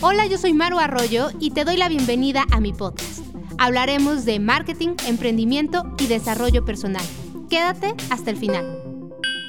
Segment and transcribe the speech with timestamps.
[0.00, 3.20] Hola, yo soy Maru Arroyo y te doy la bienvenida a mi podcast.
[3.58, 7.04] Hablaremos de marketing, emprendimiento y desarrollo personal.
[7.48, 8.82] Quédate hasta el final.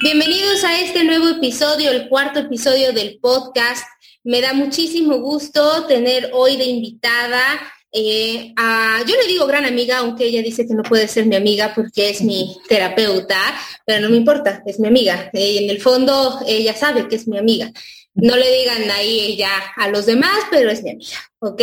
[0.02, 3.84] Bienvenidos a este nuevo episodio, el cuarto episodio del podcast.
[4.24, 7.40] Me da muchísimo gusto tener hoy de invitada
[7.90, 11.36] eh, a, yo le digo gran amiga, aunque ella dice que no puede ser mi
[11.36, 13.38] amiga porque es mi terapeuta,
[13.86, 15.30] pero no me importa, es mi amiga.
[15.32, 17.72] Eh, en el fondo ella sabe que es mi amiga.
[18.20, 21.62] No le digan ahí ella a los demás, pero es mi amiga, ¿ok?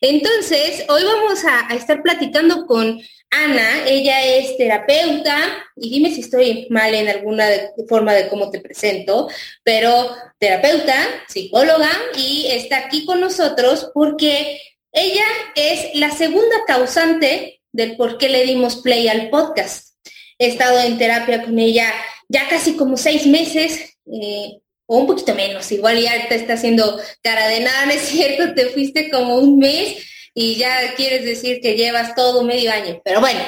[0.00, 3.00] Entonces, hoy vamos a, a estar platicando con
[3.30, 7.46] Ana, ella es terapeuta, y dime si estoy mal en alguna
[7.88, 9.28] forma de cómo te presento,
[9.62, 10.94] pero terapeuta,
[11.28, 14.60] psicóloga, y está aquí con nosotros porque
[14.92, 19.94] ella es la segunda causante del por qué le dimos play al podcast.
[20.38, 21.90] He estado en terapia con ella
[22.28, 26.98] ya casi como seis meses, eh, o un poquito menos, igual ya te está haciendo
[27.22, 28.54] cara de nada, ¿no es cierto?
[28.54, 29.96] Te fuiste como un mes
[30.34, 33.00] y ya quieres decir que llevas todo medio año.
[33.04, 33.40] Pero bueno,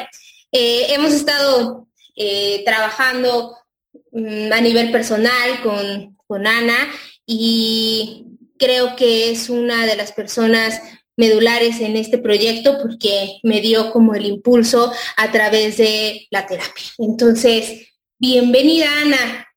[0.53, 3.57] eh, hemos estado eh, trabajando
[4.13, 6.89] mm, a nivel personal con, con Ana
[7.27, 8.27] y
[8.59, 10.81] creo que es una de las personas
[11.17, 16.85] medulares en este proyecto porque me dio como el impulso a través de la terapia.
[16.99, 19.49] Entonces, bienvenida Ana.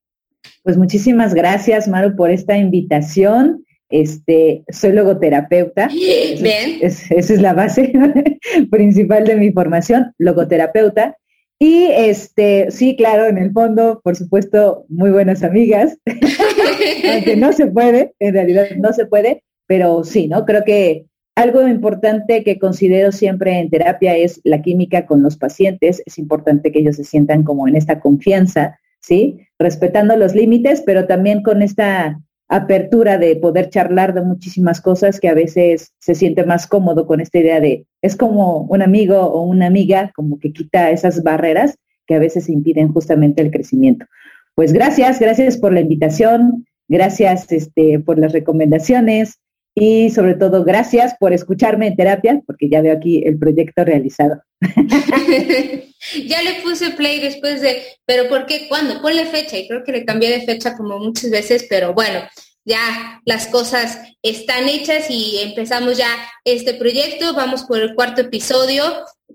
[0.67, 3.63] Pues muchísimas gracias, Maru, por esta invitación.
[3.87, 5.87] Este, soy logoterapeuta.
[6.41, 6.79] Bien.
[6.81, 7.93] esa es la base
[8.69, 11.15] principal de mi formación, logoterapeuta.
[11.57, 15.97] Y este, sí, claro, en el fondo, por supuesto, muy buenas amigas,
[17.13, 20.43] aunque no se puede, en realidad no se puede, pero sí, ¿no?
[20.43, 26.03] Creo que algo importante que considero siempre en terapia es la química con los pacientes.
[26.05, 28.77] Es importante que ellos se sientan como en esta confianza,
[29.07, 29.47] ¿sí?
[29.57, 32.19] Respetando los límites, pero también con esta
[32.49, 37.19] apertura de poder charlar de muchísimas cosas que a veces se siente más cómodo con
[37.19, 41.77] esta idea de, es como un amigo o una amiga, como que quita esas barreras
[42.05, 44.05] que a veces impiden justamente el crecimiento.
[44.55, 49.39] Pues gracias, gracias por la invitación, gracias este, por las recomendaciones,
[49.79, 54.41] y sobre todo gracias por escucharme en terapia, porque ya veo aquí el proyecto realizado.
[56.25, 58.67] ya le puse play después de, pero ¿por qué?
[58.67, 58.99] ¿Cuándo?
[59.03, 62.21] Ponle fecha y creo que le cambié de fecha como muchas veces, pero bueno,
[62.65, 66.09] ya las cosas están hechas y empezamos ya
[66.43, 68.83] este proyecto, vamos por el cuarto episodio,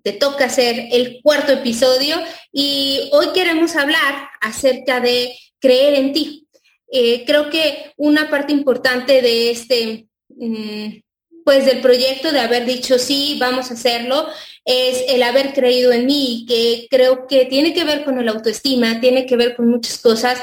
[0.02, 2.16] te toca hacer el cuarto episodio
[2.50, 6.48] y hoy queremos hablar acerca de creer en ti.
[6.90, 11.00] Eh, creo que una parte importante de este Mm,
[11.44, 14.28] pues del proyecto de haber dicho sí, vamos a hacerlo,
[14.64, 19.00] es el haber creído en mí, que creo que tiene que ver con el autoestima,
[19.00, 20.38] tiene que ver con muchas cosas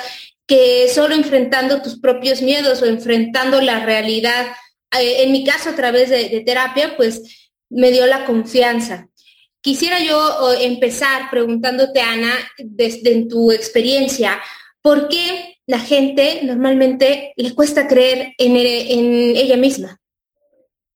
[0.45, 4.47] que solo enfrentando tus propios miedos o enfrentando la realidad,
[5.00, 9.07] eh, en mi caso a través de, terapia, pues me dio la confianza.
[9.61, 14.41] Quisiera yo empezar preguntándote, Ana, desde en tu experiencia,
[14.81, 20.00] ¿por qué la gente normalmente le cuesta creer en, ella misma.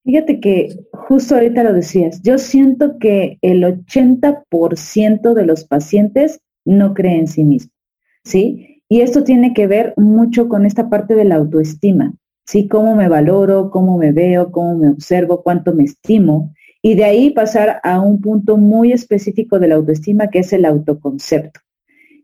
[0.03, 6.95] Fíjate que justo ahorita lo decías, yo siento que el 80% de los pacientes no
[6.95, 7.75] creen en sí mismos,
[8.23, 8.81] ¿sí?
[8.89, 12.15] Y esto tiene que ver mucho con esta parte de la autoestima,
[12.47, 12.67] ¿sí?
[12.67, 16.51] Cómo me valoro, cómo me veo, cómo me observo, cuánto me estimo.
[16.81, 20.65] Y de ahí pasar a un punto muy específico de la autoestima, que es el
[20.65, 21.59] autoconcepto.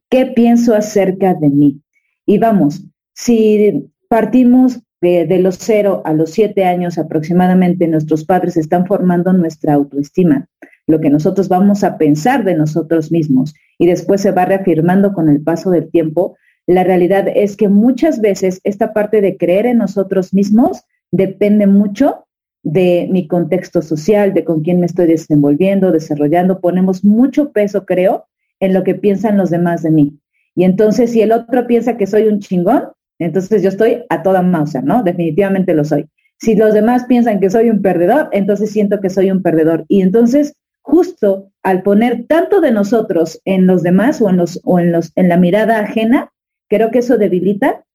[0.10, 1.82] ¿Qué pienso acerca de mí?
[2.26, 2.84] Y vamos,
[3.14, 9.76] si partimos de, los cero a los siete años aproximadamente, nuestros padres están formando nuestra
[9.76, 10.48] autoestima,
[10.88, 15.30] lo que nosotros vamos a pensar de nosotros mismos y después se va reafirmando con
[15.30, 19.78] el paso del tiempo, la realidad es que muchas veces esta parte de creer en
[19.78, 22.26] nosotros mismos depende mucho
[22.64, 26.60] de mi contexto social, de con quién me estoy desenvolviendo, desarrollando.
[26.60, 28.29] Ponemos mucho peso, creo,
[28.60, 30.20] en lo que piensan los demás de mí.
[30.56, 32.90] Y entonces, si el otro piensa que soy un chingón,
[33.20, 35.04] entonces yo estoy a toda Mauser, ¿no?
[35.04, 36.08] Definitivamente lo soy.
[36.40, 39.86] Si los demás piensan que soy un perdedor, entonces siento que soy un perdedor.
[39.90, 44.80] Y entonces, justo al poner tanto de nosotros en los demás o en los o
[44.80, 46.32] en los en la mirada ajena,
[46.70, 47.86] creo que eso debilita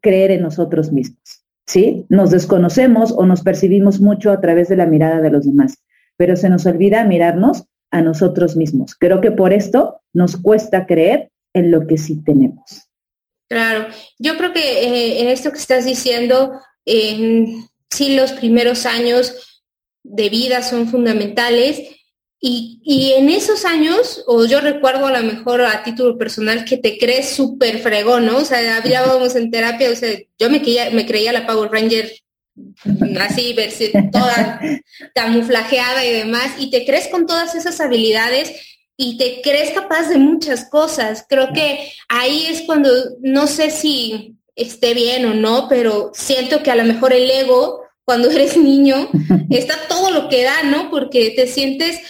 [0.00, 1.44] creer en nosotros mismos.
[1.66, 2.06] ¿Sí?
[2.08, 5.82] Nos desconocemos o nos percibimos mucho a través de la mirada de los demás,
[6.16, 8.94] pero se nos olvida mirarnos a nosotros mismos.
[8.94, 12.88] Creo que por esto nos cuesta creer en lo que sí tenemos.
[13.48, 13.86] Claro,
[14.18, 19.62] yo creo que eh, en esto que estás diciendo, sí los primeros años
[20.02, 21.80] de vida son fundamentales
[22.40, 26.96] y, en esos años, o yo recuerdo a lo mejor a título personal que te
[26.96, 28.38] crees súper fregón, ¿no?
[28.38, 32.10] O sea, hablábamos en terapia, o sea, yo me creía, me creía la Power Ranger
[33.20, 34.60] así, verse toda
[35.14, 38.52] camuflajeada y demás, y te crees con todas esas habilidades
[38.96, 41.24] y te crees capaz de muchas cosas.
[41.28, 42.90] Creo que ahí es cuando,
[43.20, 47.82] no sé si esté bien o no, pero siento que a lo mejor el ego,
[48.04, 49.08] cuando eres niño,
[49.50, 50.90] está todo lo que da, ¿no?
[50.90, 52.00] Porque te sientes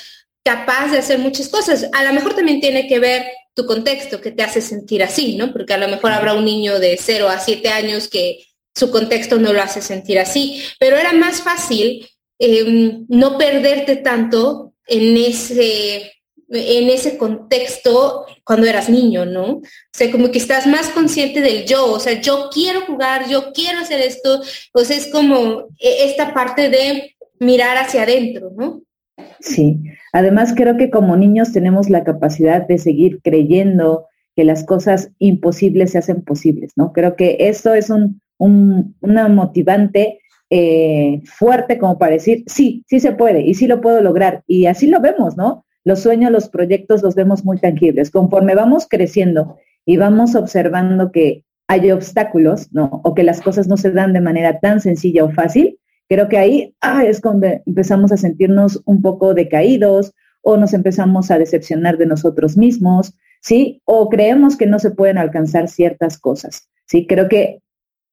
[0.43, 1.87] capaz de hacer muchas cosas.
[1.93, 5.53] A lo mejor también tiene que ver tu contexto que te hace sentir así, ¿no?
[5.53, 8.47] Porque a lo mejor habrá un niño de 0 a 7 años que
[8.79, 12.07] su contexto no lo hace sentir así, pero era más fácil
[12.39, 16.13] em, no perderte tanto en ese
[16.51, 19.57] en ese contexto cuando eras niño, ¿no?
[19.57, 23.53] O sea, como que estás más consciente del yo, o sea, yo quiero jugar, yo
[23.53, 24.41] quiero hacer esto,
[24.73, 28.81] pues es como e, esta parte de mirar hacia adentro, ¿no?
[29.41, 29.79] Sí,
[30.13, 35.93] además creo que como niños tenemos la capacidad de seguir creyendo que las cosas imposibles
[35.93, 36.93] se hacen posibles, ¿no?
[36.93, 40.21] Creo que eso es un, una motivante
[40.51, 44.45] eh, fuerte como para decir, sí, sí se puede y sí lo puedo lograr.
[44.47, 45.67] Y así lo vemos, ¿no?
[45.85, 48.11] Los sueños, los proyectos los vemos muy tangibles.
[48.11, 53.01] Conforme vamos creciendo y vamos observando que hay obstáculos, ¿no?
[53.05, 56.39] O que las cosas no se dan de manera tan sencilla o fácil, creo que
[56.39, 61.99] ahí ah, es cuando empezamos a sentirnos un poco decaídos o nos empezamos a decepcionar
[61.99, 63.83] de nosotros mismos, ¿sí?
[63.85, 67.07] O creemos que no se pueden alcanzar ciertas cosas, ¿sí?
[67.07, 67.61] Creo que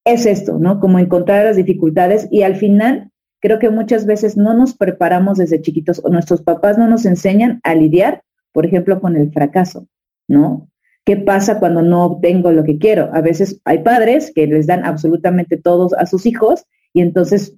[0.06, 0.80] es esto, ¿no?
[0.80, 3.12] Como encontrar las dificultades y al final
[3.42, 7.60] creo que muchas veces no nos preparamos desde chiquitos o nuestros papás no nos enseñan
[7.64, 8.24] a lidiar,
[8.54, 9.88] por ejemplo, con el fracaso,
[10.28, 10.70] ¿no?
[11.06, 13.10] ¿Qué pasa cuando no obtengo lo que quiero?
[13.14, 17.56] A veces hay padres que les dan absolutamente todos a sus hijos y entonces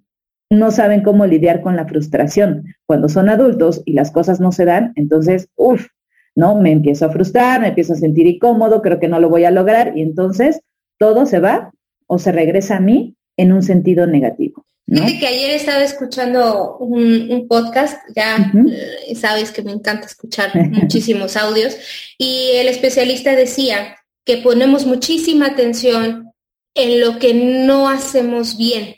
[0.49, 2.65] no saben cómo lidiar con la frustración.
[2.85, 5.87] Cuando son adultos y las cosas no se dan, entonces, uff,
[6.35, 6.59] ¿no?
[6.59, 9.51] Me empiezo a frustrar, me empiezo a sentir incómodo, creo que no lo voy a
[9.51, 10.61] lograr y entonces
[10.97, 11.71] todo se va
[12.07, 14.65] o se regresa a mí en un sentido negativo.
[14.89, 21.35] Fíjate que ayer estaba escuchando un, podcast, ya eh, sabes que me encanta escuchar muchísimos
[21.35, 21.75] audios,
[22.17, 26.31] y el especialista decía que ponemos muchísima atención
[26.73, 28.95] en lo que no hacemos bien,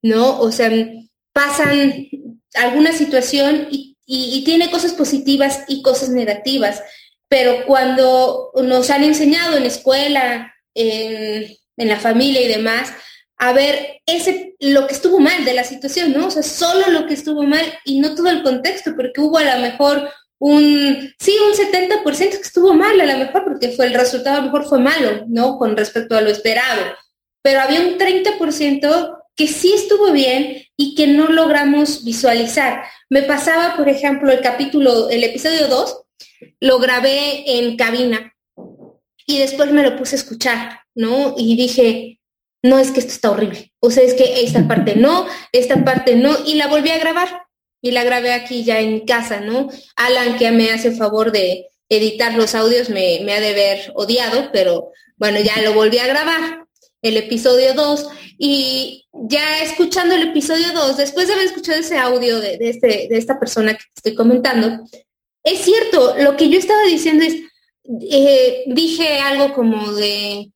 [0.00, 0.38] ¿no?
[0.38, 0.70] O sea,
[1.32, 2.08] pasan
[2.54, 3.88] alguna situación y,
[4.44, 6.82] tiene cosas positivas y cosas negativas,
[7.28, 11.46] pero cuando nos han enseñado en la escuela, en,
[11.76, 12.92] en la familia y demás,
[13.38, 16.26] a ver ese, lo que estuvo mal de la situación, ¿no?
[16.26, 19.44] O sea, solo lo que estuvo mal y no todo el contexto, porque hubo a
[19.44, 20.08] lo mejor
[20.38, 24.40] un, sí, un 70% que estuvo mal a lo mejor, porque fue el resultado a
[24.40, 25.58] lo mejor fue malo, ¿no?
[25.58, 26.82] Con respecto a lo esperado.
[27.42, 32.84] Pero había un 30% que sí estuvo bien y que no logramos visualizar.
[33.08, 36.02] Me pasaba, por ejemplo, el capítulo, el episodio 2,
[36.60, 38.34] lo grabé en cabina
[39.26, 41.34] y después me lo puse a escuchar, ¿no?
[41.36, 42.20] Y dije,
[42.62, 46.14] no es que esto está horrible, o sea, es que esta parte no, esta parte
[46.14, 47.42] no, y la volví a grabar,
[47.82, 49.68] y la grabé aquí ya en casa, ¿no?
[49.96, 54.50] Alan, que me hace favor de editar los audios, me, me ha de ver odiado,
[54.52, 56.64] pero bueno, ya lo volví a grabar,
[57.02, 58.08] el episodio 2,
[58.38, 63.18] y ya escuchando el episodio 2, después de haber escuchado ese audio de, este, de
[63.18, 64.84] esta persona que estoy comentando,
[65.44, 67.34] es cierto, lo que yo estaba diciendo es,
[68.10, 70.50] eh, dije algo como de,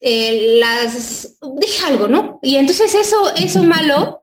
[0.00, 2.38] eh, las, dije algo, ¿no?
[2.42, 4.20] Y entonces eso, eso malo,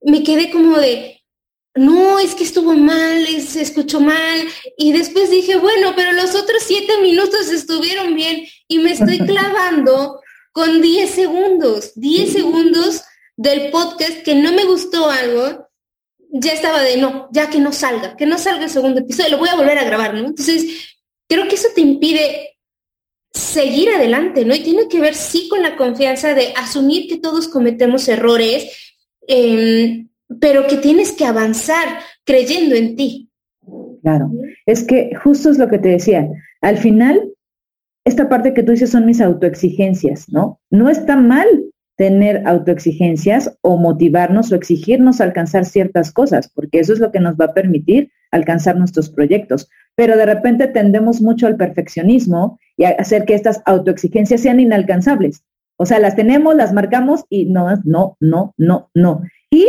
[0.00, 1.24] me quedé como de,
[1.74, 4.46] no, es que estuvo mal, se escuchó mal.
[4.78, 10.20] Y después dije, bueno, pero los otros siete minutos estuvieron bien y me estoy clavando
[10.52, 13.02] con 10 segundos, 10 segundos
[13.36, 15.68] del podcast que no me gustó algo,
[16.30, 19.38] ya estaba de no, ya que no salga, que no salga el segundo episodio, lo
[19.38, 20.20] voy a volver a grabar, ¿no?
[20.20, 20.96] Entonces,
[21.28, 22.55] creo que eso te impide
[23.36, 24.54] seguir adelante, ¿no?
[24.54, 28.94] Y tiene que ver sí con la confianza de asumir que todos cometemos errores,
[29.28, 30.08] em,
[30.40, 33.30] pero que tienes que avanzar creyendo en ti.
[34.02, 34.30] Claro,
[34.64, 36.28] es que justo es lo que te decía,
[36.60, 37.32] al final,
[38.04, 40.60] esta parte que tú dices son mis autoexigencias, ¿no?
[40.70, 41.46] No está mal
[41.96, 47.20] tener autoexigencias o motivarnos o exigirnos a alcanzar ciertas cosas, porque eso es lo que
[47.20, 49.68] nos va a permitir alcanzar nuestros proyectos.
[49.94, 55.42] Pero de repente tendemos mucho al perfeccionismo y hacer que estas autoexigencias sean inalcanzables.
[55.76, 59.22] O sea, las tenemos, las marcamos y no, no, no, no, no.
[59.50, 59.66] Y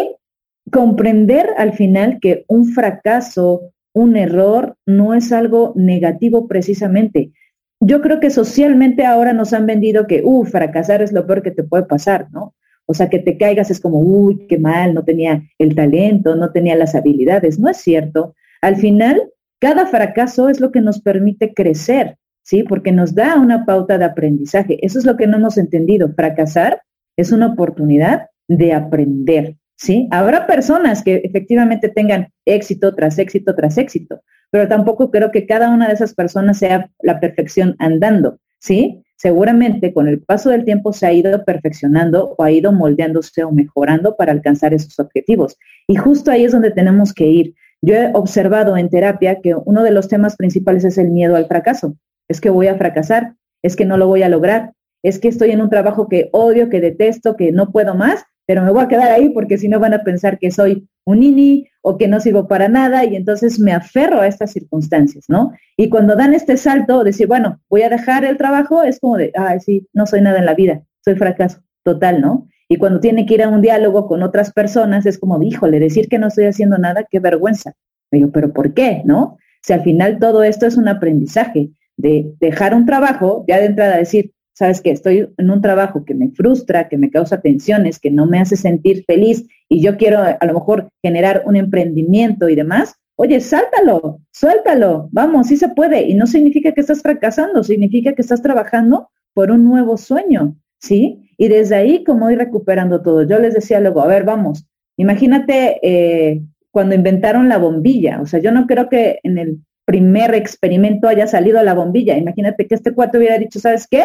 [0.72, 7.32] comprender al final que un fracaso, un error, no es algo negativo precisamente,
[7.80, 11.52] yo creo que socialmente ahora nos han vendido que, uh, fracasar es lo peor que
[11.52, 12.56] te puede pasar, ¿no?
[12.86, 16.52] O sea, que te caigas es como, uy, qué mal, no tenía el talento, no
[16.52, 17.60] tenía las habilidades.
[17.60, 18.34] No es cierto.
[18.62, 22.64] Al final, cada fracaso es lo que nos permite crecer, ¿sí?
[22.64, 24.80] Porque nos da una pauta de aprendizaje.
[24.82, 26.14] Eso es lo que no hemos entendido.
[26.14, 26.82] Fracasar
[27.18, 30.08] es una oportunidad de aprender, ¿sí?
[30.12, 35.70] Habrá personas que efectivamente tengan éxito tras éxito tras éxito, pero tampoco creo que cada
[35.70, 39.04] una de esas personas sea la perfección andando, ¿sí?
[39.18, 43.52] Seguramente con el paso del tiempo se ha ido perfeccionando o ha ido moldeándose o
[43.52, 45.58] mejorando para alcanzar esos objetivos.
[45.86, 47.56] Y justo ahí es donde tenemos que ir.
[47.82, 51.48] Yo he observado en terapia que uno de los temas principales es el miedo al
[51.48, 51.98] fracaso.
[52.28, 55.52] Es que voy a fracasar, es que no lo voy a lograr, es que estoy
[55.52, 58.88] en un trabajo que odio, que detesto, que no puedo más, pero me voy a
[58.88, 62.20] quedar ahí porque si no van a pensar que soy un nini o que no
[62.20, 65.54] sirvo para nada y entonces me aferro a estas circunstancias, ¿no?
[65.76, 69.32] Y cuando dan este salto, decir, bueno, voy a dejar el trabajo, es como de,
[69.36, 72.48] ay, sí, no soy nada en la vida, soy fracaso total, ¿no?
[72.70, 76.10] Y cuando tiene que ir a un diálogo con otras personas, es como, híjole, decir
[76.10, 77.74] que no estoy haciendo nada, qué vergüenza.
[78.12, 79.02] digo, pero ¿por qué?
[79.06, 79.38] ¿No?
[79.62, 83.98] Si al final todo esto es un aprendizaje de dejar un trabajo, ya de entrada
[83.98, 88.10] decir, sabes que estoy en un trabajo que me frustra, que me causa tensiones, que
[88.10, 92.56] no me hace sentir feliz y yo quiero a lo mejor generar un emprendimiento y
[92.56, 96.08] demás, oye, sáltalo, suéltalo, vamos, sí se puede.
[96.08, 101.32] Y no significa que estás fracasando, significa que estás trabajando por un nuevo sueño, ¿sí?
[101.38, 103.24] Y desde ahí, como ir recuperando todo.
[103.24, 104.66] Yo les decía luego, a ver, vamos,
[104.98, 110.36] imagínate eh, cuando inventaron la bombilla, o sea, yo no creo que en el primer
[110.36, 112.18] experimento haya salido la bombilla.
[112.18, 114.04] Imagínate que este cuarto hubiera dicho, ¿sabes qué?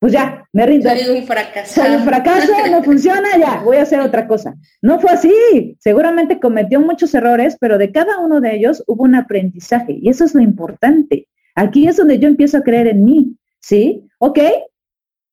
[0.00, 0.88] pues ya, me rindo.
[0.90, 1.80] Soy un fracaso.
[1.80, 4.54] Soy un fracaso, no funciona, ya, voy a hacer otra cosa.
[4.80, 5.76] No fue así.
[5.80, 10.24] Seguramente cometió muchos errores, pero de cada uno de ellos hubo un aprendizaje y eso
[10.24, 11.26] es lo importante.
[11.56, 14.04] Aquí es donde yo empiezo a creer en mí, ¿sí?
[14.20, 14.38] Ok,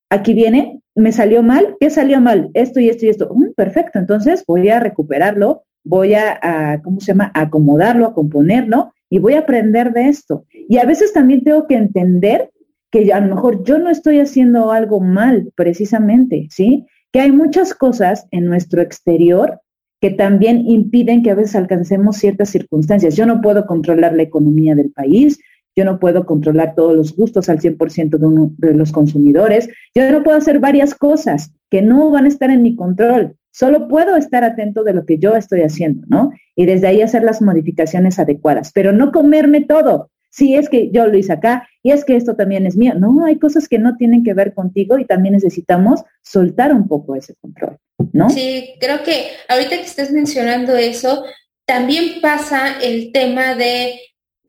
[0.10, 2.50] aquí viene, me salió mal, ¿qué salió mal?
[2.55, 3.29] Esto y esto y esto.
[3.36, 7.31] Mm, perfecto, entonces voy a recuperarlo, voy a, a, ¿cómo se llama?
[7.36, 10.43] A acomodarlo, a componerlo y voy a aprender de esto.
[10.51, 12.51] Y a veces también tengo que entender
[12.91, 16.86] que a lo mejor yo no estoy haciendo algo mal precisamente, ¿sí?
[17.13, 19.62] Que hay muchas cosas en nuestro exterior
[20.01, 23.15] que también impiden que a veces alcancemos ciertas circunstancias.
[23.15, 25.39] Yo no puedo controlar la economía del país,
[25.77, 30.12] yo no puedo controlar todos los gustos al 100% de, uno, de los consumidores, yo
[30.12, 33.38] no puedo hacer varias cosas que no van a estar en mi control.
[33.55, 36.33] Solo puedo estar atento de lo que yo estoy haciendo, ¿no?
[36.57, 41.07] Y desde ahí hacer las modificaciones adecuadas, pero no comerme todo, sí, es que yo
[41.07, 42.95] lo hice acá y es que esto también es mío.
[42.95, 47.15] No, hay cosas que no tienen que ver contigo y también necesitamos soltar un poco
[47.15, 47.77] ese control,
[48.12, 48.29] ¿no?
[48.29, 51.24] Sí, creo que ahorita que estás mencionando eso,
[51.65, 54.01] también pasa el tema de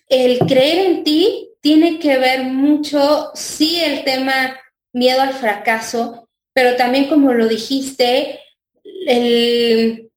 [0.09, 4.57] el creer en ti tiene que ver mucho, sí, el tema
[4.93, 8.41] miedo al fracaso, pero también como lo dijiste,
[9.07, 10.11] el,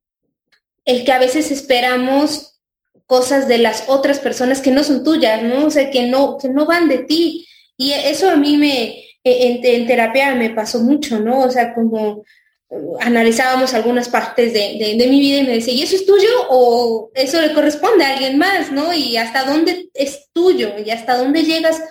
[0.86, 2.60] el que a veces esperamos
[3.06, 5.66] cosas de las otras personas que no son tuyas, ¿no?
[5.66, 7.48] O sea, que no, que no van de ti.
[7.76, 11.40] Y eso a mí me, en, terapia me pasó mucho, ¿no?
[11.40, 12.24] O sea, como
[12.70, 17.10] uh, analizábamos algunas partes de, mi vida y me decía, ¿y eso es tuyo o
[17.16, 18.94] eso le corresponde a alguien más, ¿no?
[18.94, 21.82] Y hasta dónde es tuyo y hasta dónde llegas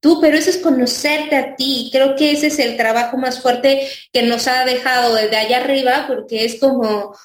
[0.00, 1.90] tú, pero eso es conocerte a ti.
[1.92, 6.04] Creo que ese es el trabajo más fuerte que nos ha dejado desde allá arriba,
[6.08, 7.16] porque es como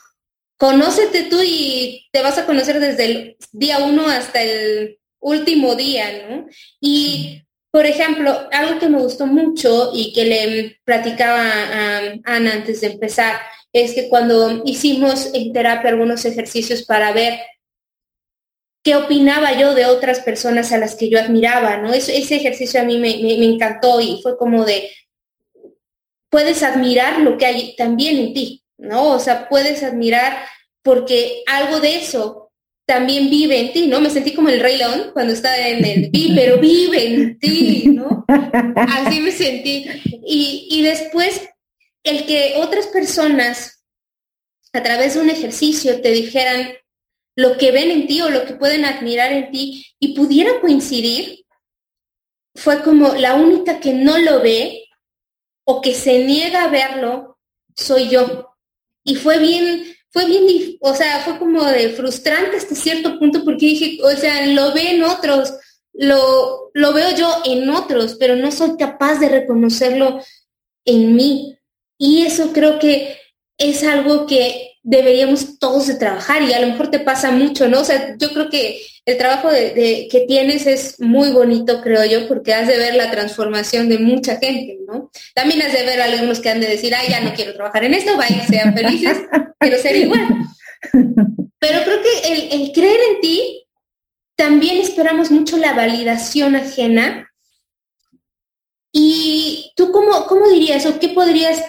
[0.57, 6.27] conócete tú y te vas a conocer desde el día uno hasta el último día,
[6.29, 6.47] ¿no?
[6.79, 12.81] Y, por ejemplo, algo que me gustó mucho y que le platicaba a Ana antes
[12.81, 13.39] de empezar,
[13.73, 17.39] es que cuando hicimos en terapia algunos ejercicios para ver
[18.83, 21.93] qué opinaba yo de otras personas a las que yo admiraba, ¿no?
[21.93, 24.91] ese ejercicio a mí me, me encantó y fue como de,
[26.29, 29.11] puedes admirar lo que hay también en ti, ¿no?
[29.11, 30.45] O sea, puedes admirar
[30.81, 32.51] porque algo de eso
[32.85, 34.01] también vive en ti, ¿no?
[34.01, 37.83] Me sentí como el Rey León cuando estaba en el vi, pero vive en ti,
[37.87, 38.25] ¿no?
[38.75, 39.85] Así me sentí.
[40.25, 41.49] Y, y después,
[42.03, 43.85] el que otras personas
[44.73, 46.73] a través de un ejercicio te dijeran
[47.35, 51.45] lo que ven en ti o lo que pueden admirar en ti y pudiera coincidir,
[52.55, 54.85] fue como la única que no lo ve
[55.65, 57.39] o que se niega a verlo,
[57.75, 58.55] soy yo.
[59.03, 63.65] Y fue bien, fue bien, o sea, fue como de frustrante hasta cierto punto porque
[63.65, 65.53] dije, o sea, lo ve en otros,
[65.93, 70.21] lo, lo veo yo en otros, pero no soy capaz de reconocerlo
[70.85, 71.57] en mí.
[71.97, 73.17] Y eso creo que
[73.57, 77.79] es algo que deberíamos todos de trabajar y a lo mejor te pasa mucho, ¿no?
[77.79, 82.27] O sea, yo creo que el trabajo de, que tienes es muy bonito, creo yo,
[82.27, 85.09] porque has de ver la transformación de mucha gente, ¿no?
[85.33, 87.85] También has de ver a algunos que han de decir, ay, ya no quiero trabajar
[87.85, 89.17] en esto, vaya, sean felices,
[89.59, 90.27] quiero ser igual.
[91.59, 93.65] Pero creo que el, el creer en ti,
[94.35, 97.29] también esperamos mucho la validación ajena.
[98.91, 101.63] ¿Y tú cómo, cómo dirías o qué podrías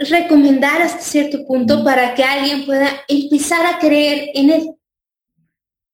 [0.00, 4.74] recomendar hasta cierto punto para que alguien pueda empezar a creer en él?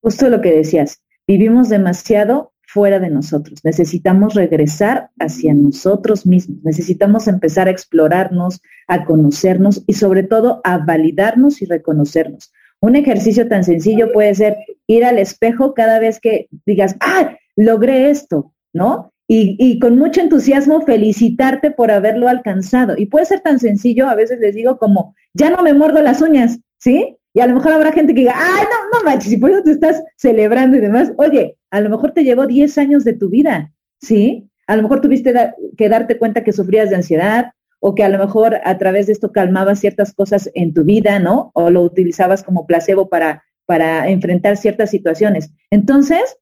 [0.02, 3.60] Justo lo que decías, vivimos demasiado fuera de nosotros.
[3.64, 6.62] Necesitamos regresar hacia nosotros mismos.
[6.62, 12.52] Necesitamos empezar a explorarnos, a conocernos y sobre todo a validarnos y reconocernos.
[12.80, 18.08] Un ejercicio tan sencillo puede ser ir al espejo cada vez que digas, ah, logré
[18.10, 19.09] esto, ¿no?
[19.32, 22.94] Y, con mucho entusiasmo felicitarte por haberlo alcanzado.
[22.98, 26.20] Y puede ser tan sencillo, a veces les digo como, ya no me muerdo las
[26.20, 27.16] uñas, ¿sí?
[27.32, 29.62] Y a lo mejor habrá gente que diga, ay, no, no manches, y por eso
[29.62, 31.12] te estás celebrando y demás.
[31.16, 34.50] Oye, a lo mejor te llevó 10 años de tu vida, ¿sí?
[34.66, 35.32] A lo mejor tuviste
[35.76, 39.12] que darte cuenta que sufrías de ansiedad o que a lo mejor a través de
[39.12, 41.52] esto calmabas ciertas cosas en tu vida, ¿no?
[41.54, 45.52] O lo utilizabas como placebo para, para enfrentar ciertas situaciones.
[45.70, 46.36] Entonces,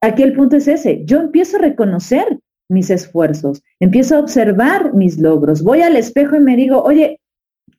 [0.00, 1.04] aquí el punto es ese.
[1.04, 2.38] Yo empiezo a reconocer
[2.68, 7.20] mis esfuerzos, empiezo a observar mis logros, voy al espejo y me digo, oye,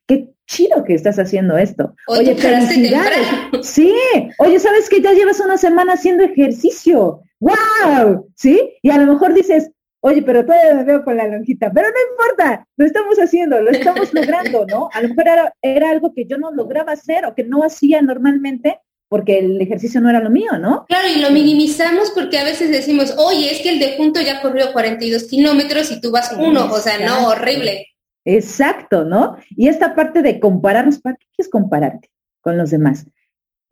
[0.07, 1.95] qué chido que estás haciendo esto.
[2.07, 3.27] Oye, felicidades.
[3.61, 3.93] Sí,
[4.39, 7.21] oye, ¿sabes que ya llevas una semana haciendo ejercicio?
[7.39, 8.31] ¡Wow!
[8.35, 8.73] ¿Sí?
[8.81, 9.71] Y a lo mejor dices,
[10.01, 13.69] oye, pero todavía me veo con la lonjita, pero no importa, lo estamos haciendo, lo
[13.69, 14.89] estamos logrando, ¿no?
[14.93, 18.01] A lo mejor era, era algo que yo no lograba hacer o que no hacía
[18.01, 18.79] normalmente
[19.09, 20.85] porque el ejercicio no era lo mío, ¿no?
[20.87, 24.41] Claro, y lo minimizamos porque a veces decimos, oye, es que el de junto ya
[24.41, 27.87] corrió 42 kilómetros y tú vas uno, o sea, no, horrible.
[28.23, 29.37] Exacto, ¿no?
[29.49, 32.09] Y esta parte de compararnos, ¿para qué quieres compararte
[32.41, 33.07] con los demás?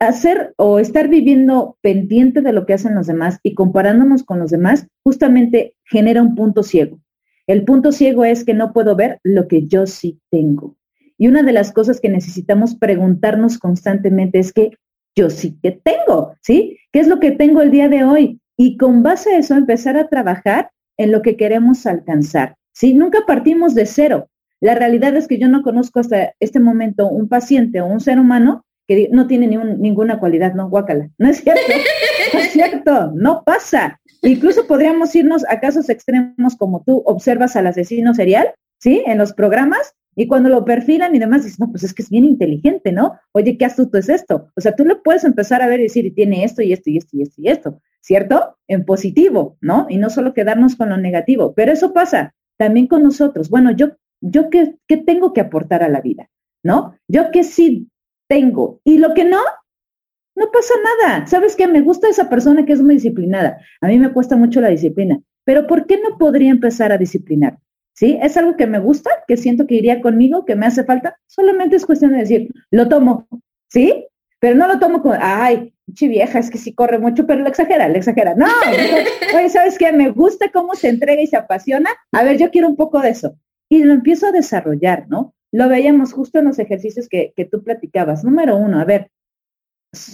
[0.00, 4.50] Hacer o estar viviendo pendiente de lo que hacen los demás y comparándonos con los
[4.50, 7.00] demás, justamente genera un punto ciego.
[7.46, 10.76] El punto ciego es que no puedo ver lo que yo sí tengo.
[11.16, 14.72] Y una de las cosas que necesitamos preguntarnos constantemente es que
[15.18, 16.78] yo sí que tengo, ¿sí?
[16.92, 18.40] ¿Qué es lo que tengo el día de hoy?
[18.56, 22.56] Y con base a eso empezar a trabajar en lo que queremos alcanzar.
[22.72, 22.94] ¿sí?
[22.94, 24.28] Nunca partimos de cero.
[24.60, 28.20] La realidad es que yo no conozco hasta este momento un paciente o un ser
[28.20, 31.10] humano que no tiene ninguna cualidad, no, guácala.
[31.18, 31.60] No es cierto,
[32.32, 34.00] no es cierto, no pasa.
[34.22, 39.02] Incluso podríamos irnos a casos extremos como tú observas al asesino serial, ¿sí?
[39.06, 42.10] En los programas, y cuando lo perfilan y demás, dices, no, pues es que es
[42.10, 43.18] bien inteligente, ¿no?
[43.32, 44.50] Oye, qué astuto es esto.
[44.56, 46.90] O sea, tú lo puedes empezar a ver y decir, y tiene esto y esto
[46.90, 48.58] y esto y esto y esto, ¿cierto?
[48.66, 49.86] En positivo, ¿no?
[49.88, 51.54] Y no solo quedarnos con lo negativo.
[51.54, 53.48] Pero eso pasa también con nosotros.
[53.48, 54.76] Bueno, yo yo qué,
[55.06, 56.28] tengo que aportar a la vida,
[56.62, 56.96] ¿no?
[57.06, 57.88] Yo qué sí
[58.28, 59.40] tengo y lo que no,
[60.34, 61.26] no pasa nada.
[61.26, 61.66] ¿Sabes qué?
[61.66, 63.58] Me gusta esa persona que es muy disciplinada.
[63.80, 67.58] A mí me cuesta mucho la disciplina, pero ¿por qué no podría empezar a disciplinar?
[67.98, 68.16] ¿Sí?
[68.22, 71.18] Es algo que me gusta, que siento que iría conmigo, que me hace falta.
[71.26, 73.26] Solamente es cuestión de decir, lo tomo,
[73.68, 74.06] ¿sí?
[74.38, 77.48] Pero no lo tomo como, ay, chi vieja, es que sí corre mucho, pero lo
[77.48, 78.36] exagera, lo exagera.
[78.36, 78.46] No,
[79.36, 79.90] oye, ¿sabes qué?
[79.90, 81.90] Me gusta cómo se entrega y se apasiona.
[82.12, 83.36] A ver, yo quiero un poco de eso
[83.68, 85.34] y lo empiezo a desarrollar, ¿no?
[85.50, 88.22] Lo veíamos justo en los ejercicios que, que tú platicabas.
[88.22, 89.10] Número uno, a ver,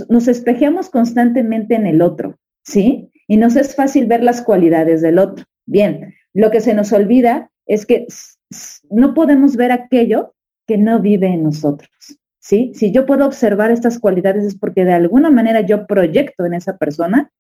[0.08, 3.10] nos espejeamos constantemente en el otro, ¿sí?
[3.28, 5.44] Y nos es fácil ver las cualidades del otro.
[5.66, 8.06] Bien, lo que se nos olvida es que
[8.90, 10.34] no podemos ver aquello
[10.66, 11.90] que no vive en nosotros,
[12.38, 12.72] ¿sí?
[12.74, 16.76] Si yo puedo observar estas cualidades es porque de alguna manera yo proyecto en esa
[16.76, 17.30] persona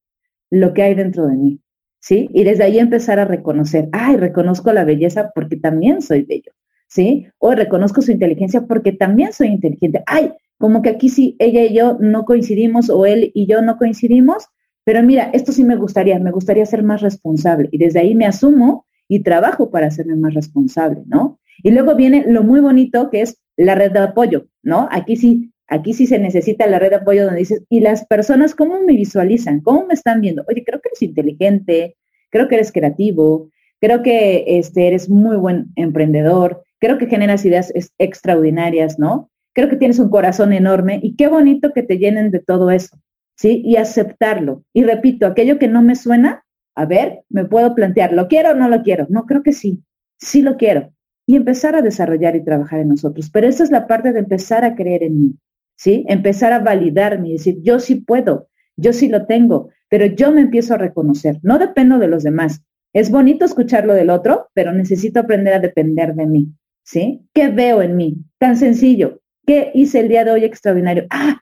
[0.50, 1.60] lo que hay dentro de mí.
[2.04, 2.28] ¿sí?
[2.34, 6.52] Y desde ahí empezar a reconocer, ay, reconozco la belleza porque también soy bello,
[6.86, 7.28] ¿sí?
[7.38, 10.02] O reconozco su inteligencia porque también soy inteligente.
[10.04, 13.78] Ay, como que aquí sí, ella y yo no coincidimos o él y yo no
[13.78, 14.48] coincidimos,
[14.84, 17.70] pero mira, esto sí me gustaría, me gustaría ser más responsable.
[17.72, 21.38] Y desde ahí me asumo y trabajo para serme más responsable, ¿no?
[21.62, 24.88] Y luego viene lo muy bonito que es la red de apoyo, ¿no?
[24.90, 28.54] Aquí sí, aquí sí se necesita la red de apoyo donde dices, ¿y las personas
[28.54, 29.60] cómo me visualizan?
[29.60, 30.44] ¿Cómo me están viendo?
[30.48, 31.96] Oye, creo que eres inteligente,
[32.30, 37.72] creo que eres creativo, creo que este, eres muy buen emprendedor, creo que generas ideas
[37.98, 39.30] extraordinarias, ¿no?
[39.54, 42.98] Creo que tienes un corazón enorme y qué bonito que te llenen de todo eso,
[43.36, 43.62] ¿sí?
[43.64, 44.64] Y aceptarlo.
[44.72, 46.43] Y repito, aquello que no me suena,
[46.74, 49.06] a ver, me puedo plantear, ¿lo quiero o no lo quiero?
[49.08, 49.82] No, creo que sí,
[50.18, 50.92] sí lo quiero.
[51.26, 53.30] Y empezar a desarrollar y trabajar en nosotros.
[53.30, 55.38] Pero esa es la parte de empezar a creer en mí.
[55.76, 56.04] ¿sí?
[56.08, 60.40] Empezar a validarme y decir, yo sí puedo, yo sí lo tengo, pero yo me
[60.40, 62.62] empiezo a reconocer, no dependo de los demás.
[62.92, 66.48] Es bonito escuchar lo del otro, pero necesito aprender a depender de mí,
[66.84, 67.26] ¿sí?
[67.32, 68.16] ¿Qué veo en mí?
[68.38, 69.20] Tan sencillo.
[69.46, 71.06] ¿Qué hice el día de hoy extraordinario?
[71.10, 71.40] Ah,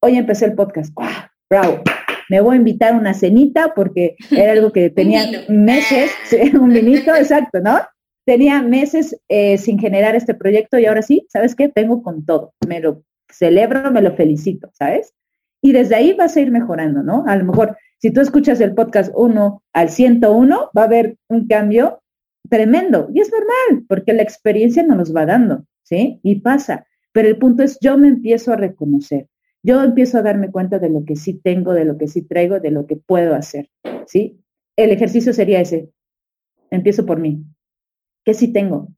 [0.00, 0.92] hoy empecé el podcast.
[0.96, 1.82] ¡Ah, bravo!
[2.30, 6.12] Me voy a invitar una cenita porque era algo que tenía meses,
[6.58, 7.78] un vinito, exacto, ¿no?
[8.24, 11.68] Tenía meses eh, sin generar este proyecto y ahora sí, ¿sabes qué?
[11.68, 12.54] Tengo con todo.
[12.66, 15.12] Me lo celebro, me lo felicito, ¿sabes?
[15.60, 17.24] Y desde ahí vas a ir mejorando, ¿no?
[17.26, 21.46] A lo mejor, si tú escuchas el podcast 1 al 101, va a haber un
[21.46, 22.00] cambio
[22.48, 23.08] tremendo.
[23.12, 25.64] Y es normal, porque la experiencia nos los va dando.
[25.90, 26.20] ¿sí?
[26.22, 26.86] Y pasa.
[27.12, 29.26] Pero el punto es, yo me empiezo a reconocer,
[29.62, 32.60] yo empiezo a darme cuenta de lo que sí tengo, de lo que sí traigo,
[32.60, 33.68] de lo que puedo hacer,
[34.06, 34.40] ¿sí?
[34.76, 35.90] El ejercicio sería ese,
[36.70, 37.44] empiezo por mí,
[38.24, 38.88] ¿qué sí tengo?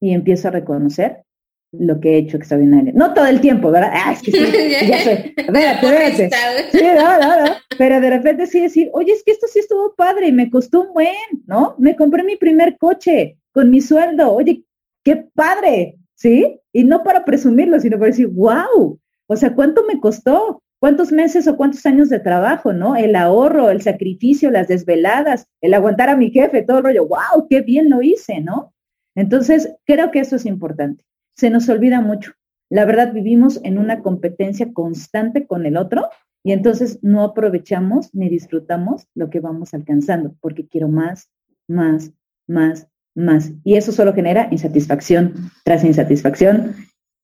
[0.00, 1.24] Y empiezo a reconocer
[1.72, 2.92] lo que he hecho extraordinario.
[2.94, 3.92] No todo el tiempo, ¿verdad?
[3.92, 4.38] Ah, es que sí,
[4.88, 5.34] ya sé.
[5.36, 6.30] Espérate, espérate.
[6.72, 7.52] Sí, no, no, no.
[7.78, 10.82] Pero de repente sí decir, oye, es que esto sí estuvo padre y me costó
[10.82, 11.14] un buen,
[11.46, 11.76] ¿no?
[11.78, 14.32] Me compré mi primer coche con mi sueldo.
[14.32, 14.64] Oye,
[15.04, 16.60] qué padre, ¿sí?
[16.72, 18.98] Y no para presumirlo, sino para decir, wow,
[19.30, 20.62] o sea, ¿cuánto me costó?
[20.80, 22.96] ¿Cuántos meses o cuántos años de trabajo, no?
[22.96, 27.46] El ahorro, el sacrificio, las desveladas, el aguantar a mi jefe, todo el rollo, wow,
[27.48, 28.72] qué bien lo hice, ¿no?
[29.14, 31.04] Entonces, creo que eso es importante
[31.40, 32.32] se nos olvida mucho.
[32.70, 36.08] La verdad, vivimos en una competencia constante con el otro
[36.44, 41.30] y entonces no aprovechamos ni disfrutamos lo que vamos alcanzando, porque quiero más,
[41.66, 42.12] más,
[42.46, 43.52] más, más.
[43.64, 46.76] Y eso solo genera insatisfacción tras insatisfacción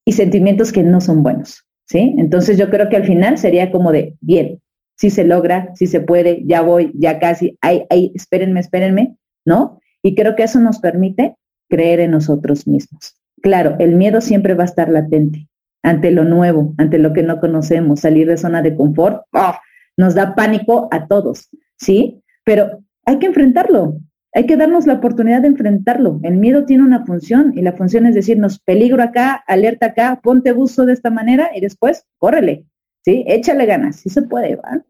[0.07, 1.67] y sentimientos que no son buenos.
[1.87, 2.15] ¿Sí?
[2.19, 4.61] Entonces yo creo que al final sería como de, bien,
[4.97, 9.81] si se logra, si se puede, ya voy, ya casi, ay, ay, espérenme, espérenme, ¿no?
[10.03, 11.37] Y creo que eso nos permite
[11.69, 13.15] creer en nosotros mismos.
[13.43, 15.49] Claro, el miedo siempre va a estar latente
[15.83, 19.61] ante lo nuevo, ante lo que no conocemos, salir de zona de confort, ¡ah!
[19.97, 22.23] nos da pánico a todos, ¿sí?
[22.45, 23.99] Pero hay que enfrentarlo,
[24.37, 26.21] hay que darnos la oportunidad de enfrentarlo.
[26.23, 30.53] El miedo tiene una función y la función es decirnos peligro acá, alerta acá, ponte
[30.53, 32.65] buzo de esta manera y después córrele,
[33.05, 33.25] ¿sí?
[33.27, 34.85] Échale ganas, sí se puede, ¿va?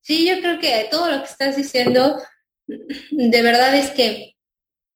[0.00, 2.16] Sí, yo creo que todo lo que estás diciendo,
[2.66, 4.36] de verdad es que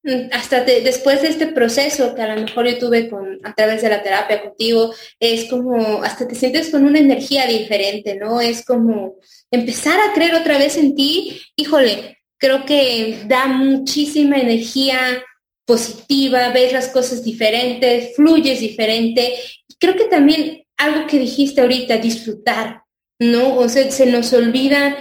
[0.03, 3.83] Mm, hasta después de este proceso que a lo mejor yo tuve con, a través
[3.83, 8.41] de la terapia contigo, es como, hasta te sientes con una energía diferente, ¿no?
[8.41, 9.17] Es como
[9.51, 15.23] empezar a creer otra vez en ti, híjole, creo que da muchísima energía
[15.67, 19.35] positiva, ves las cosas diferentes, fluyes diferente.
[19.79, 22.83] Creo que también algo que dijiste ahorita, disfrutar,
[23.21, 23.57] ¿no?
[23.57, 24.97] O sea, se nos olvidan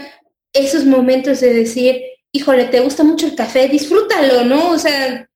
[0.53, 4.71] esos momentos de decir, híjole, te gusta mucho el café, disfrútalo, ¿no?
[4.71, 5.27] O sea,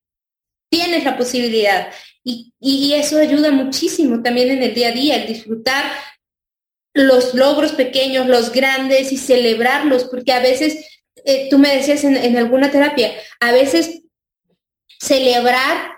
[0.70, 1.88] tienes la posibilidad.
[2.22, 2.52] Y,
[2.94, 5.84] eso ayuda muchísimo también en el día a día, el disfrutar
[6.94, 10.93] los logros pequeños, los grandes y celebrarlos, porque a veces,
[11.24, 14.02] eh, tú me decías en, alguna terapia, a veces
[15.00, 15.92] celebrar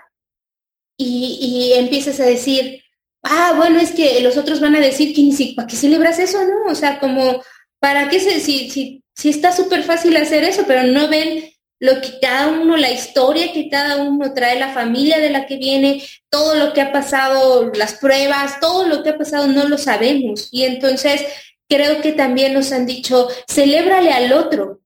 [0.97, 2.83] y, empiezas a decir,
[3.23, 6.19] ah, bueno, es que los otros van a decir que ni si, ¿para qué celebras
[6.19, 6.71] eso, no?
[6.71, 7.43] O sea, como,
[7.79, 12.01] ¿para qué se, si, si sí está súper fácil hacer eso, pero no ven lo
[12.01, 16.03] que cada uno, la historia que cada uno trae, la familia de la que viene,
[16.29, 20.49] todo lo que ha pasado, las pruebas, todo lo que ha pasado no lo sabemos.
[20.51, 21.23] Y entonces
[21.69, 24.81] creo que también nos han dicho, celébrale al otro,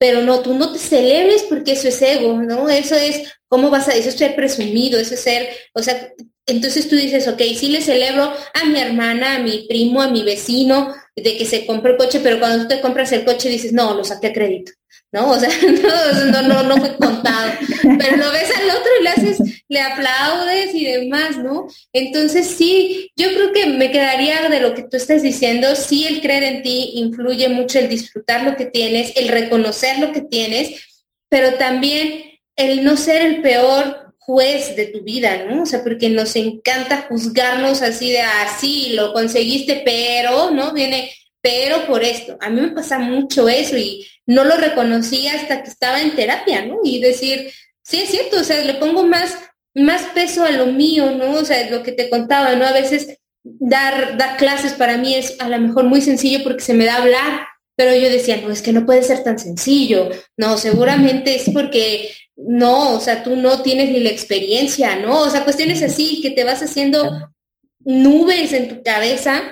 [0.00, 2.70] pero no, tú no te celebres porque eso es ego, ¿no?
[2.70, 6.10] Eso es, ¿cómo vas a, eso es ser presumido, eso es ser, o sea,
[6.46, 10.24] entonces tú dices, ok, sí le celebro a mi hermana, a mi primo, a mi
[10.24, 13.74] vecino, de que se compre el coche, pero cuando tú te compras el coche dices,
[13.74, 14.72] no, lo saqué a crédito,
[15.12, 15.30] ¿no?
[15.30, 15.48] O sea,
[16.32, 17.52] no, no, no, fue contado.
[17.82, 21.66] Pero lo ves al otro y le haces, le aplaudes y demás, ¿no?
[21.92, 26.20] Entonces sí, yo creo que me quedaría de lo que tú estás diciendo, sí el
[26.20, 31.02] creer en ti influye mucho el disfrutar lo que tienes, el reconocer lo que tienes,
[31.28, 32.24] pero también
[32.56, 35.62] el no ser el peor juez de tu vida, ¿no?
[35.62, 40.72] O sea, porque nos encanta juzgarnos así de así, ah, lo conseguiste, pero, ¿no?
[40.72, 42.36] Viene, pero por esto.
[42.40, 46.64] A mí me pasa mucho eso y no lo reconocí hasta que estaba en terapia,
[46.64, 46.78] ¿no?
[46.84, 49.36] Y decir, sí es cierto, o sea, le pongo más,
[49.74, 51.32] más peso a lo mío, ¿no?
[51.32, 52.64] O sea, lo que te contaba, ¿no?
[52.64, 56.74] A veces dar, dar clases para mí es a lo mejor muy sencillo porque se
[56.74, 60.10] me da hablar, pero yo decía, no, es que no puede ser tan sencillo.
[60.36, 65.22] No, seguramente es porque no, o sea, tú no tienes ni la experiencia, ¿no?
[65.22, 67.32] O sea, cuestiones así que te vas haciendo
[67.80, 69.42] nubes en tu cabeza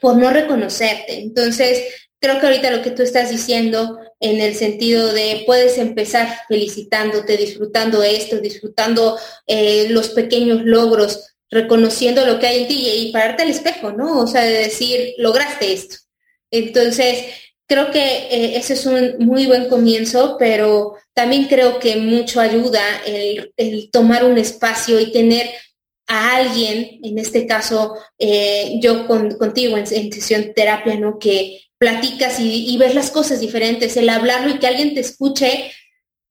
[0.00, 1.18] por no reconocerte.
[1.18, 1.82] Entonces,
[2.20, 7.36] creo que ahorita lo que tú estás diciendo en el sentido de puedes empezar felicitándote,
[7.36, 13.42] disfrutando esto, disfrutando eh, los pequeños logros, reconociendo lo que hay en ti y pararte
[13.44, 14.20] al espejo, ¿no?
[14.20, 15.96] O sea, de decir, lograste esto.
[16.50, 17.24] Entonces,
[17.66, 22.82] creo que eh, ese es un muy buen comienzo, pero también creo que mucho ayuda
[23.06, 25.48] el, tomar un espacio y tener
[26.06, 31.18] a alguien, en este caso eh, yo contigo en, sesión terapia, ¿no?
[31.18, 35.72] Que platicas y, ves las cosas diferentes, el hablarlo y que alguien te escuche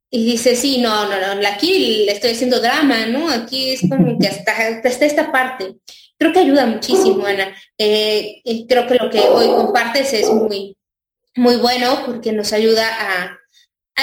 [0.09, 3.29] y dice, sí, no, no, no, aquí le estoy haciendo drama, ¿no?
[3.29, 4.51] Aquí es como que hasta,
[4.83, 5.75] hasta esta parte.
[6.17, 7.55] Creo que ayuda muchísimo, Ana.
[7.77, 10.75] Eh, creo que lo que hoy compartes es muy,
[11.35, 13.39] muy bueno porque nos ayuda a,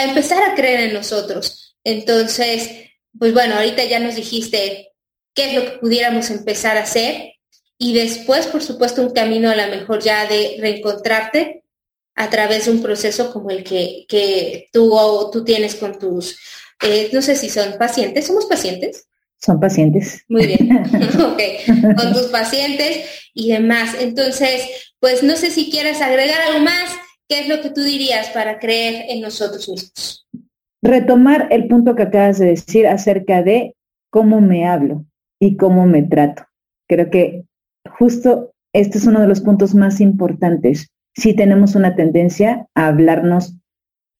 [0.04, 1.76] empezar a creer en nosotros.
[1.85, 2.70] Entonces,
[3.18, 4.92] pues bueno, ahorita ya nos dijiste
[5.35, 7.34] qué es lo que pudiéramos empezar a hacer
[7.78, 11.64] y después, por supuesto, un camino a lo mejor ya de reencontrarte
[12.14, 14.96] a través de un proceso como el que, que tú,
[15.32, 16.38] tú tienes con tus,
[16.82, 19.08] eh, no sé si son pacientes, ¿somos pacientes?
[19.38, 20.24] Son pacientes.
[20.28, 20.87] Muy bien,
[21.20, 23.96] ok, con tus pacientes y demás.
[24.00, 26.96] Entonces, pues no sé si quieres agregar algo más,
[27.28, 30.26] ¿qué es lo que tú dirías para creer en nosotros mismos?
[30.80, 33.74] Retomar el punto que acabas de decir acerca de
[34.10, 35.04] cómo me hablo
[35.40, 36.46] y cómo me trato.
[36.87, 37.44] Creo que
[37.98, 40.90] justo este es uno de los puntos más importantes.
[41.14, 43.57] Si tenemos una tendencia a hablarnos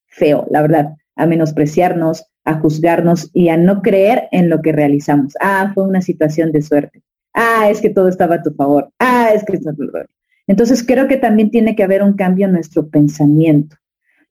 [0.07, 5.33] feo, la verdad, a menospreciarnos, a juzgarnos y a no creer en lo que realizamos.
[5.41, 7.03] Ah, fue una situación de suerte.
[7.33, 8.91] Ah, es que todo estaba a tu favor.
[8.99, 9.59] Ah, es que...
[10.47, 13.75] Entonces creo que también tiene que haber un cambio en nuestro pensamiento.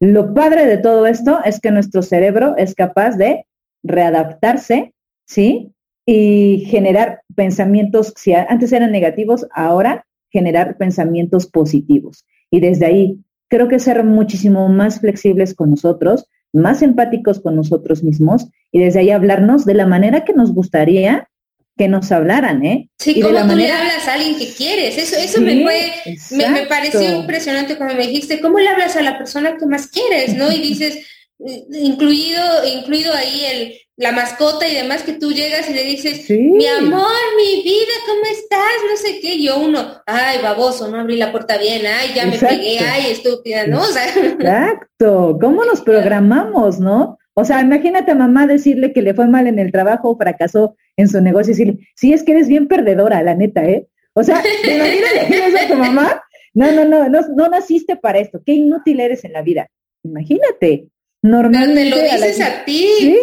[0.01, 3.47] Lo padre de todo esto es que nuestro cerebro es capaz de
[3.83, 4.95] readaptarse,
[5.27, 5.74] ¿sí?
[6.07, 12.25] Y generar pensamientos, si antes eran negativos, ahora generar pensamientos positivos.
[12.51, 18.03] Y desde ahí, creo que ser muchísimo más flexibles con nosotros, más empáticos con nosotros
[18.03, 21.29] mismos y desde ahí hablarnos de la manera que nos gustaría
[21.77, 22.89] que nos hablaran, ¿eh?
[22.99, 24.97] Sí, como tú le hablas a alguien que quieres.
[24.97, 25.93] Eso, eso me fue,
[26.31, 30.37] me, pareció impresionante cuando me dijiste, ¿cómo le hablas a la persona que más quieres,
[30.37, 30.53] no?
[30.53, 31.05] Y dices,
[31.39, 36.67] incluido, incluido ahí el, la mascota y demás, que tú llegas y le dices, mi
[36.67, 38.61] amor, mi vida, ¿cómo estás?
[38.91, 39.41] No sé qué.
[39.41, 43.67] yo uno, ay, baboso, no abrí la puerta bien, ay, ya me pegué, ay, estúpida,
[43.67, 43.83] ¿no?
[43.83, 45.39] O sea, Exacto.
[45.41, 47.19] ¿Cómo nos programamos, no?
[47.35, 51.09] O sea, imagínate a mamá decirle que le fue mal en el trabajo, fracasó en
[51.09, 53.87] su negocio y decirle, sí, es que eres bien perdedora, la neta, ¿eh?
[54.15, 56.23] O sea, ¿te imaginas a tu mamá?
[56.53, 59.69] No, no, no, no, no naciste para esto, qué inútil eres en la vida.
[60.05, 60.89] Imagínate.
[61.25, 61.89] Normalmente.
[61.89, 62.87] lo dices a, ti.
[62.99, 63.19] Sí,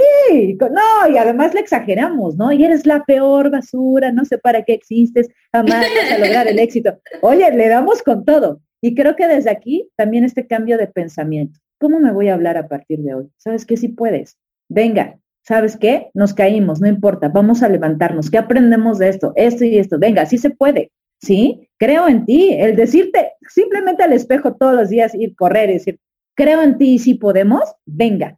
[0.57, 2.51] no, y además le exageramos, ¿no?
[2.51, 6.59] Y eres la peor basura, no sé para qué existes, jamás vas a lograr el
[6.59, 6.99] éxito.
[7.21, 8.61] Oye, le damos con todo.
[8.81, 11.59] Y creo que desde aquí también este cambio de pensamiento.
[11.79, 13.29] ¿Cómo me voy a hablar a partir de hoy?
[13.37, 13.77] ¿Sabes qué?
[13.77, 14.37] Si puedes.
[14.69, 16.09] Venga, ¿sabes qué?
[16.13, 18.29] Nos caímos, no importa, vamos a levantarnos.
[18.29, 19.33] ¿Qué aprendemos de esto?
[19.35, 19.99] Esto y esto.
[19.99, 20.91] Venga, sí se puede.
[21.19, 21.69] ¿Sí?
[21.77, 22.53] Creo en ti.
[22.53, 25.99] El decirte simplemente al espejo todos los días, ir correr y decir,
[26.35, 28.37] creo en ti y si podemos, venga.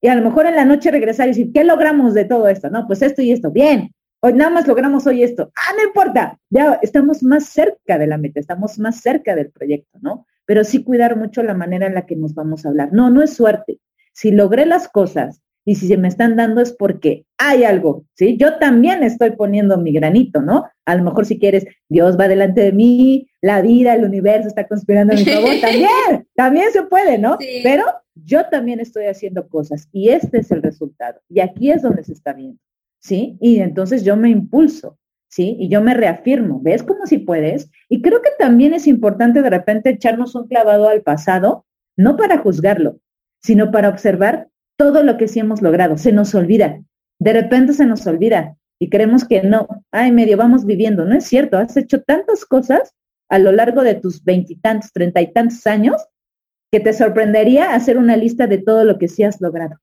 [0.00, 2.70] Y a lo mejor en la noche regresar y decir, ¿qué logramos de todo esto?
[2.70, 3.50] No, pues esto y esto.
[3.50, 3.92] Bien.
[4.20, 5.52] Hoy nada más logramos hoy esto.
[5.54, 6.38] Ah, no importa.
[6.50, 10.26] Ya estamos más cerca de la meta, estamos más cerca del proyecto, ¿no?
[10.44, 12.88] Pero sí cuidar mucho la manera en la que nos vamos a hablar.
[12.92, 13.78] No, no es suerte.
[14.12, 18.36] Si logré las cosas y si se me están dando es porque hay algo, ¿sí?
[18.38, 20.66] Yo también estoy poniendo mi granito, ¿no?
[20.86, 24.66] A lo mejor si quieres, Dios va delante de mí, la vida, el universo está
[24.66, 27.36] conspirando a mi favor, también, también se puede, ¿no?
[27.62, 31.20] Pero yo también estoy haciendo cosas y este es el resultado.
[31.28, 32.58] Y aquí es donde se está viendo,
[33.00, 33.36] ¿sí?
[33.40, 35.56] Y entonces yo me impulso, ¿sí?
[35.60, 37.70] Y yo me reafirmo, ¿ves cómo si puedes?
[37.88, 41.66] Y creo que también es importante de repente echarnos un clavado al pasado,
[41.96, 43.00] no para juzgarlo,
[43.42, 45.98] sino para observar todo lo que sí hemos logrado.
[45.98, 46.80] Se nos olvida.
[47.18, 51.04] De repente se nos olvida y creemos que no, ay, medio vamos viviendo.
[51.04, 52.94] No es cierto, has hecho tantas cosas
[53.28, 55.96] a lo largo de tus veintitantos, treinta y tantos años
[56.70, 59.76] que te sorprendería hacer una lista de todo lo que sí has logrado.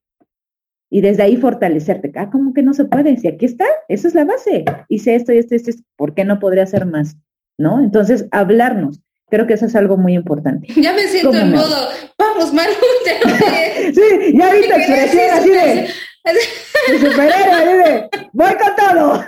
[0.89, 2.11] Y desde ahí fortalecerte.
[2.15, 3.17] Ah, ¿cómo que no se puede?
[3.17, 4.63] Si aquí está, esa es la base.
[4.87, 7.17] Hice esto y esto y esto, ¿por qué no podría hacer más?
[7.57, 7.83] ¿No?
[7.83, 9.01] Entonces, hablarnos.
[9.35, 10.65] Creo que eso es algo muy importante.
[10.77, 12.71] Ya me siento en modo, vamos, Maru.
[13.93, 15.89] sí, ya vi expresión así de,
[16.99, 19.23] superhéroe, voy con todo.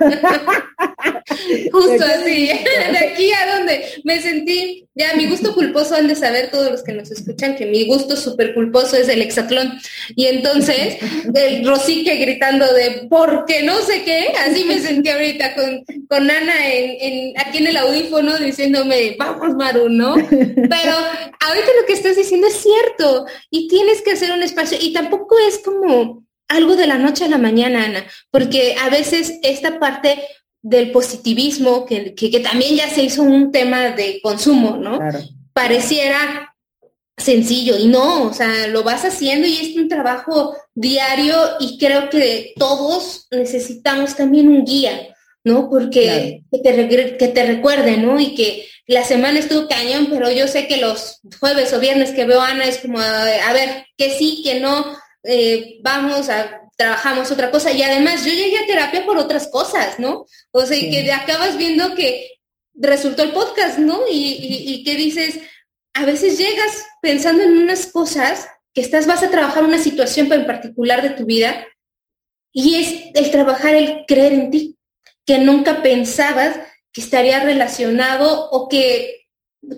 [1.71, 6.49] Justo así, de aquí a donde me sentí, ya mi gusto culposo han de saber
[6.49, 9.79] todos los que nos escuchan que mi gusto súper culposo es el hexatlón.
[10.15, 10.97] Y entonces,
[11.33, 16.67] el Rosique gritando de porque no sé qué, así me sentí ahorita con, con Ana
[16.67, 20.15] en, aquí en el audífono diciéndome, vamos Maru, ¿no?
[20.15, 20.93] Pero
[21.39, 25.35] ahorita lo que estás diciendo es cierto y tienes que hacer un espacio y tampoco
[25.47, 30.19] es como algo de la noche a la mañana, Ana, porque a veces esta parte
[30.61, 34.99] del positivismo, que, también ya se hizo un tema de consumo, ¿no?
[35.53, 36.55] Pareciera
[37.17, 42.09] sencillo y no, o sea, lo vas haciendo y es un trabajo diario y creo
[42.09, 45.69] que todos necesitamos también un guía, ¿no?
[45.69, 48.19] Porque que, te, que te recuerde, ¿no?
[48.19, 52.25] Y que la semana estuvo cañón, pero yo sé que los jueves o viernes que
[52.25, 54.85] veo a Ana es como, a ver, que sí, que no,
[55.27, 59.99] eh, vamos a trabajamos otra cosa y además yo llegué a terapia por otras cosas,
[59.99, 60.25] ¿no?
[60.51, 62.37] O sea, y que acabas viendo que
[62.75, 64.01] resultó el podcast, ¿no?
[64.09, 65.39] Y, que dices,
[65.95, 70.45] a veces llegas pensando en unas cosas que estás, vas a trabajar una situación en
[70.45, 71.65] particular de tu vida
[72.53, 74.77] y es el trabajar, el creer en ti,
[75.25, 76.59] que nunca pensabas
[76.93, 79.25] que estaría relacionado o que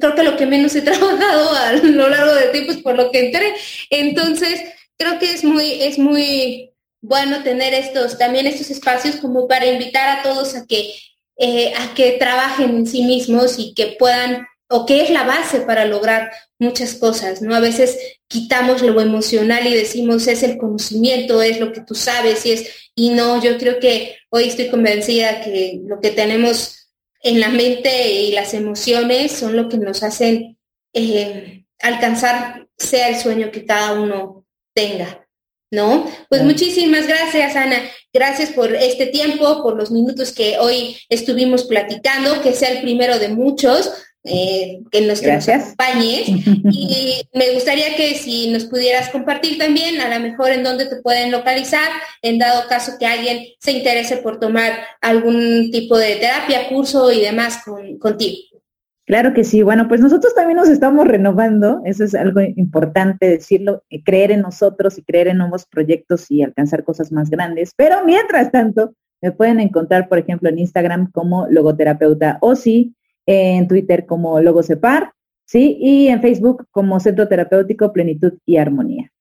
[0.02, 3.10] creo que lo que menos he trabajado a lo largo del tiempo es por lo
[3.10, 3.56] que entré.
[3.90, 4.62] Entonces,
[5.00, 10.20] creo que es muy, es muy bueno tener estos, también estos espacios como para invitar
[10.20, 10.94] a todos a que,
[11.38, 15.62] eh, a que trabajen en sí mismos y que puedan, o que es la base
[15.62, 17.56] para lograr muchas cosas, ¿no?
[17.56, 22.46] A veces quitamos lo emocional y decimos es el conocimiento, es lo que tú sabes
[22.46, 26.90] y es, y no, yo creo que hoy estoy convencida que lo que tenemos
[27.22, 30.58] en la mente y las emociones son lo que nos hacen
[30.94, 34.39] eh, alcanzar sea el sueño que cada uno
[34.80, 35.26] tenga.
[35.72, 36.10] ¿No?
[36.30, 37.80] Pues muchísimas gracias, Ana.
[38.12, 43.20] Gracias por este tiempo, por los minutos que hoy estuvimos platicando, que sea el primero
[43.20, 43.92] de muchos.
[44.26, 46.28] Eh, que nos, que acompañes.
[46.72, 50.98] Y me gustaría que si nos pudieras compartir también, a lo mejor en dónde te
[50.98, 51.90] pueden localizar,
[52.22, 57.22] en dado caso que alguien se interese por tomar algún tipo de terapia, curso y
[57.22, 58.49] demás con, contigo.
[59.10, 59.64] Claro que sí.
[59.64, 61.82] Bueno, pues nosotros también nos estamos renovando.
[61.84, 66.44] Eso es algo importante decirlo, eh, creer en nosotros y creer en nuevos proyectos y
[66.44, 67.74] alcanzar cosas más grandes.
[67.76, 72.94] Pero mientras tanto, me pueden encontrar, por ejemplo, en Instagram como logoterapeuta o sí
[73.26, 75.76] en Twitter como Logosepar, ¿sí?
[75.80, 79.12] Y en Facebook como Centro Terapéutico Plenitud y Armonía.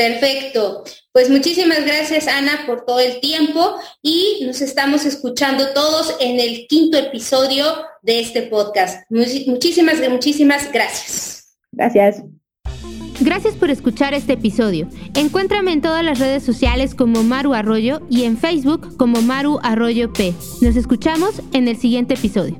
[0.00, 0.82] Perfecto.
[1.12, 6.66] Pues muchísimas gracias, Ana, por todo el tiempo y nos estamos escuchando todos en el
[6.68, 7.66] quinto episodio
[8.00, 9.02] de este podcast.
[9.10, 11.58] Muchísimas, muchísimas gracias.
[11.72, 12.22] Gracias.
[13.20, 14.88] Gracias por escuchar este episodio.
[15.14, 20.10] Encuéntrame en todas las redes sociales como Maru Arroyo y en Facebook como Maru Arroyo
[20.14, 20.32] P.
[20.62, 22.58] Nos escuchamos en el siguiente episodio.